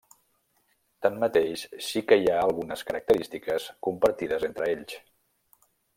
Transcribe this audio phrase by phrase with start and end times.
[1.05, 4.97] Tanmateix, sí que hi ha algunes característiques compartides entre ells.